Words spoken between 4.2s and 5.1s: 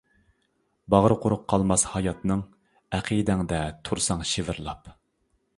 شىۋىرلاپ.